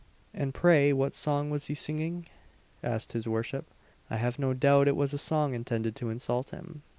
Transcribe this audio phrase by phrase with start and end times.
[0.33, 2.25] "And pray what song was he singing?"
[2.83, 3.69] asked his worship;
[4.09, 6.81] "I have no doubt it was a song intended to insult him."